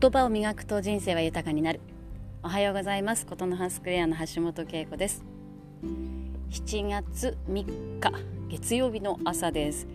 [0.00, 1.80] 言葉を磨くと人生は豊かになる。
[2.44, 3.26] おはようございます。
[3.26, 5.24] ことの葉スクエアの橋本恵子です。
[6.50, 8.12] 7月3日
[8.48, 9.88] 月曜日の朝です。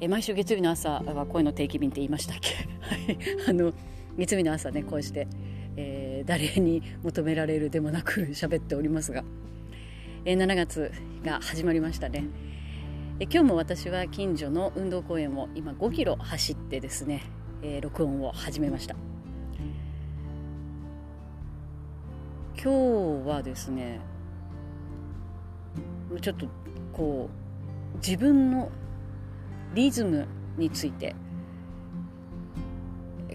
[0.00, 2.54] え毎週月曜日の朝はこういうの定期便って言いましたっけ？
[2.80, 3.18] は い
[3.48, 3.72] あの
[4.16, 5.26] 月曜日の朝ねこうして、
[5.76, 9.24] えー、誰に求められるでもなく喋っておりますが、
[10.24, 10.92] えー、7月
[11.24, 12.26] が始まりましたね。
[13.18, 17.22] え今日も私は近所の運動公園を今5キロ走ってですね、
[17.66, 18.94] えー、録音を始めました。
[22.62, 24.00] 今日はですね
[26.20, 26.46] ちょっと
[26.92, 27.30] こ
[27.94, 28.70] う自分の
[29.72, 30.26] リズム
[30.58, 31.16] について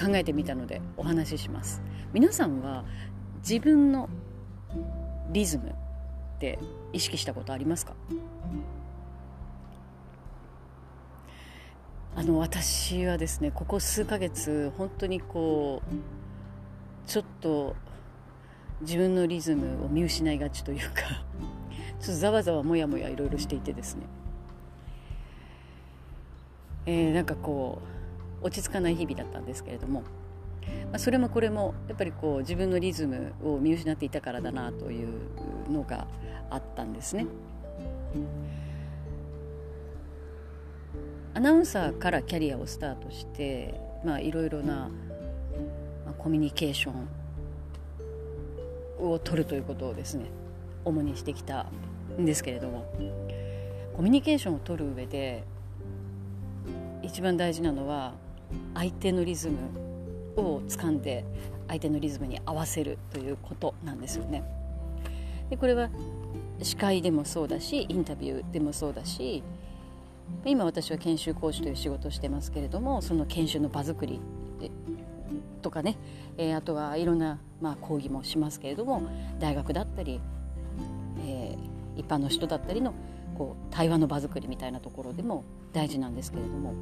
[0.00, 1.82] 考えてみたのでお話しします。
[2.12, 2.84] 皆さんは
[3.38, 4.08] 自分の
[5.32, 5.72] リズムっ
[6.38, 6.60] て
[6.92, 7.94] 意識したことありますか？
[12.22, 17.74] あの私はですねここ数ヶ月本当にこうちょっと
[18.82, 21.14] 自分のリズムを見失いがちというかちょ
[22.04, 24.02] っとざわざわもやもやいろいろしていてですね、
[26.86, 27.82] えー、なんかこ
[28.40, 30.06] う落ち着かない日々だったんですけれども、ま
[30.92, 35.08] あ、それもこれもやっぱりこう自分のリズムを見失っていたからだなという
[35.68, 36.06] のが
[36.50, 37.26] あったんですね。
[41.34, 43.80] アナウンサーからキャリアをスタートして
[44.20, 44.90] いろいろな、
[46.18, 47.08] コミュニケーション
[49.10, 50.26] を取るということをですね
[50.84, 51.66] 主にしてきた
[52.18, 52.84] んですけれども
[53.96, 55.42] コミュニケーションを取る上で
[57.02, 58.12] 一番大事なのは
[58.74, 59.56] 相手のリズム
[60.36, 61.24] を掴んで
[61.66, 64.44] 相手のリズムに合わせるということなんですよね。
[65.50, 65.88] でこれは
[66.62, 69.42] 司会でもそうだしインタビューでもそうだし
[70.44, 74.20] 今私は研修講師という仕事をしてますけれどもその研修の場作り
[75.62, 75.96] とかね、
[76.36, 79.02] えー、あとはいろんな、まあ、講義もしますけれども
[79.38, 80.20] 大学だったり、
[81.24, 82.94] えー、一般の人だったりの
[83.38, 86.74] こう対話の場作りみたいなところでも大事なんですけれども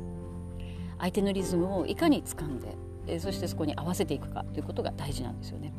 [0.99, 2.75] 相手のリズムをいかに掴んで、
[3.07, 5.73] えー、そしてそこに合わせていくかということが大事なんですよね。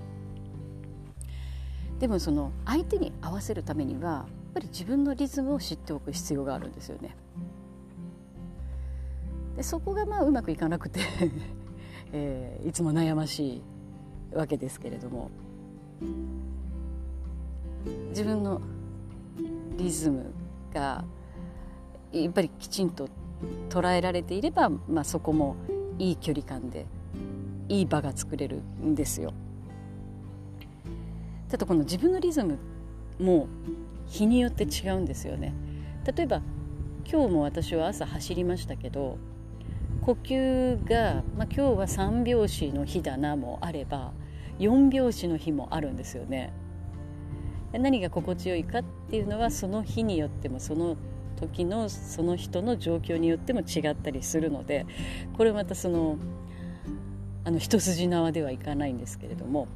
[1.99, 7.15] でもその相手に合わせるためにはやっぱり自分のリズムを知っておく必要があるんですよね。
[9.61, 11.01] でそこがまあうまくいかなくて
[12.13, 13.61] えー、いつも悩まし
[14.33, 15.29] いわけですけれども
[18.09, 18.59] 自分の
[19.77, 20.31] リズム
[20.73, 21.05] が
[22.11, 23.07] やっぱりきちんと
[23.69, 25.55] 捉えられていれば、まあ、そこも
[25.99, 26.87] いい距離感で
[27.69, 29.31] いい場が作れるんですよ。
[31.49, 32.57] ただこの自分のリズム
[33.19, 33.47] も
[34.07, 35.53] 日によって違うんですよね。
[36.03, 36.41] 例えば
[37.07, 39.19] 今日も私は朝走りましたけど
[40.01, 44.11] 呼吸が、まあ、今日は3拍子の日だなもあれば
[44.57, 46.51] 4拍子の日もあるんですよね。
[47.71, 50.97] 何が心地よいかっていうのはその日によってもその
[51.39, 54.85] 時のその人の状況によっても違ったりするので
[55.37, 56.17] これまたその
[57.45, 59.67] あの一筋縄ではいかないんですけれども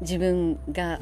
[0.00, 1.00] 自分が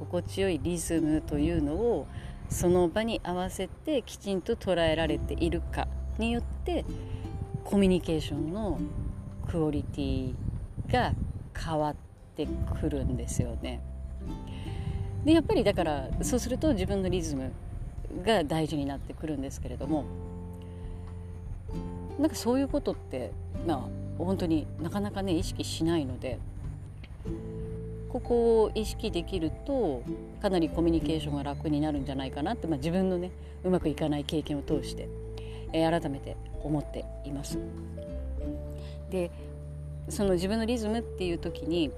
[0.00, 2.06] 心地よいリズムというのを
[2.48, 5.86] その場に合わせてきちんと捉えられているか
[6.18, 6.84] によって
[7.64, 8.78] コミュニケーションの
[9.50, 10.34] クオリティ
[10.90, 11.12] が
[11.56, 11.96] 変わっ
[12.36, 12.46] て
[12.80, 13.80] くるんですよね。
[15.24, 17.52] でやっぱりだからそうすると自分のリズム
[18.24, 20.04] が大事になってくるんですけれども
[22.18, 23.32] なんかそういうことって
[23.66, 23.80] まあ
[24.18, 26.38] 本当になかなかね意識しないので
[28.10, 30.02] ここを意識できると
[30.40, 33.32] かなりコミュニケーションが楽になるんじゃないかなって、まあ、自分のね
[33.64, 35.08] うまくいかない経験を通して
[35.74, 37.58] え改めて思っています。
[39.10, 39.30] で
[40.08, 41.90] その自分のリズムっていう時に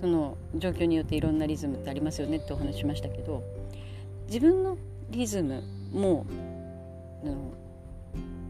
[0.00, 3.42] その状況によっていろんなリズムってありますよねってお話しましたけど
[4.26, 4.78] 自分の
[5.10, 5.62] リズム
[5.92, 6.26] も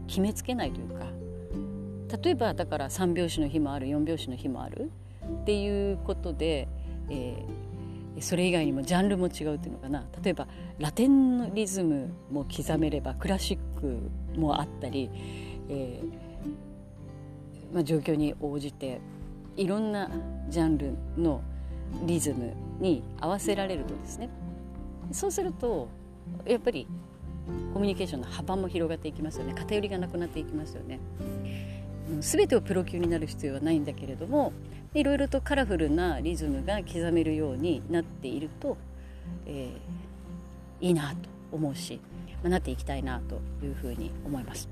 [0.07, 1.05] 決めつけないというか
[2.23, 4.91] 例えばだから3拍子の日もある4拍子の日もある
[5.41, 6.67] っていうことで、
[7.09, 7.43] え
[8.21, 10.05] それ以外にもジャンルも違うっていうのかな。
[10.23, 10.47] 例えば
[10.79, 15.09] ラテンのリズムも刻めればクラシックもあったり、
[15.69, 19.01] えー、まあ、状況に応じて
[19.57, 20.09] いろんな
[20.49, 21.41] ジャンルの
[22.05, 24.29] リズムに合わせられるとですね。
[25.11, 25.89] そうすると
[26.45, 26.87] やっぱり
[27.73, 29.53] コミュニケーションの幅も広がっていきますよね。
[29.53, 30.99] 偏りがなくなっていきますよね。
[32.19, 34.51] 全てをプロ級になる必要はないんだけれども
[34.93, 38.77] いろいろとカラフルなリズムが刻めるようになっていると、
[39.45, 41.15] えー、いいなと
[41.51, 42.01] 思うし、
[42.43, 44.67] まあ、なっていきたいなというふうに思います。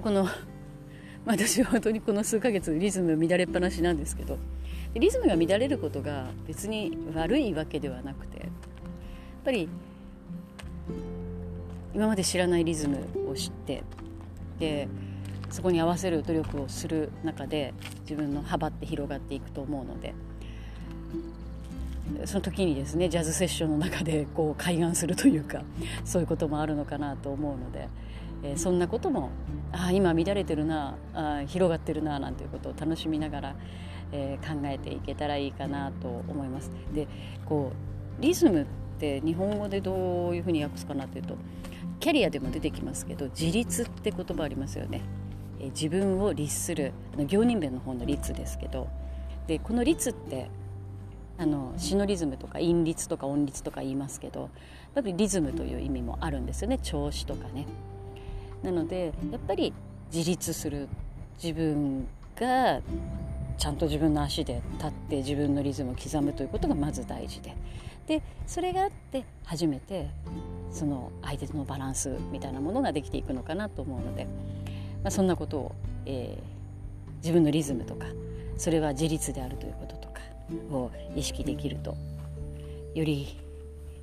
[0.00, 0.24] この
[1.24, 4.38] まあ、私は本当にこの数ヶ月リズム乱れっぱなしなんですけど
[4.94, 8.48] リズムが乱れることが別に悪いわけではなくてやっ
[9.44, 9.68] ぱり
[11.94, 13.84] 今まで知らないリズムを知って
[14.58, 14.88] で
[15.50, 17.72] そこに合わせる努力をする中で
[18.02, 20.14] 自分の幅って広がっていくと思うので
[22.24, 25.62] その時にですねジャズセッションの中でこう開眼するというか
[26.04, 27.88] そういうこともあるのかなと思うので、
[28.42, 29.30] えー、そんなことも
[29.72, 33.54] あ今乱れてるなあ広がってるななんていうことを楽しみながら、
[34.12, 36.70] えー、考えていけたらいいかなと思います。
[36.92, 37.06] で
[37.46, 37.72] こ
[38.18, 38.66] うリズムっ
[38.98, 41.36] て日本語でどういうふうに訳すかなというと
[41.98, 45.02] キャリアでも出てきますけど自立って言葉ありますよね。
[45.70, 48.88] 自分を律する行人弁の方の律ですけど
[49.46, 50.48] でこの律って
[51.38, 54.50] あのシノリズムとか韻律とか音律とか言いますけどやっ
[54.94, 56.78] ぱりリズムという意味もあるんですよね。
[56.78, 57.66] 調子とかね。
[58.62, 59.72] なのでやっぱり
[60.12, 60.88] 自立する
[61.42, 62.06] 自分
[62.36, 62.80] が
[63.56, 67.56] ちゃんと自分の足で立って自分のリズムを刻むということがまず大事で。
[68.06, 70.08] でそれがあって初めて
[70.70, 74.26] その相手のバランスみたいなものができていくのかなと思うので、
[75.02, 75.74] まあ、そんなことを、
[76.06, 78.06] えー、自分のリズムとか
[78.56, 80.20] それは自立であるということとか
[80.70, 81.96] を意識できると
[82.94, 83.38] より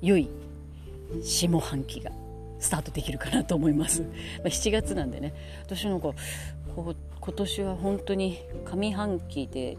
[0.02, 0.28] 良い
[1.22, 2.10] 下半期が
[2.58, 4.02] スタートできるかなと思います。
[4.44, 6.12] ま、7月なんでね私なんか
[6.74, 9.78] こう今年は本当に上半期で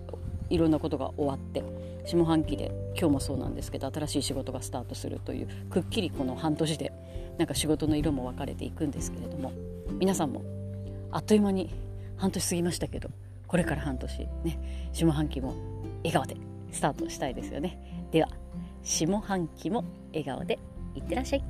[0.50, 1.64] いろんなことが終わって
[2.06, 6.92] 下半期で今日もそうなんですけど新しい仕事がスタートするというくっきりこの半年で
[7.38, 9.52] なんか仕事の色も分かれていくんですけれども
[10.00, 10.44] 皆さんも
[11.12, 11.70] あっという間に
[12.18, 13.10] 半年過ぎましたけど
[13.48, 15.56] これから半年ね下半期も
[16.04, 16.38] 笑顔で
[16.72, 18.08] スタートしたいですよね。
[18.12, 18.30] では
[18.84, 20.58] 下半期も笑顔で
[20.96, 21.44] いってらっしゃい。